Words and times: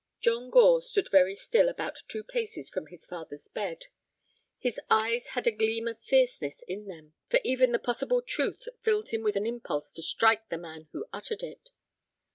John 0.19 0.49
Gore 0.49 0.81
stood 0.81 1.11
very 1.11 1.35
still 1.35 1.69
about 1.69 2.01
two 2.07 2.23
paces 2.23 2.71
from 2.71 2.87
his 2.87 3.05
father's 3.05 3.47
bed. 3.47 3.85
His 4.57 4.79
eyes 4.89 5.27
had 5.37 5.45
a 5.45 5.51
gleam 5.51 5.87
of 5.87 6.01
fierceness 6.01 6.63
in 6.67 6.87
them, 6.87 7.13
for 7.29 7.39
even 7.43 7.71
the 7.71 7.77
possible 7.77 8.23
truth 8.23 8.67
filled 8.81 9.09
him 9.09 9.21
with 9.21 9.35
an 9.35 9.45
impulse 9.45 9.93
to 9.93 10.01
strike 10.01 10.49
the 10.49 10.57
man 10.57 10.87
who 10.91 11.05
uttered 11.13 11.43
it. 11.43 11.69